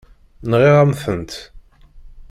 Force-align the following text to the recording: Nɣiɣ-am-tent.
Nɣiɣ-am-tent. 0.49 1.31